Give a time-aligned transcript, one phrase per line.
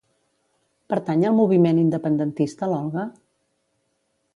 [0.93, 3.09] Pertany al moviment independentista l'Olga?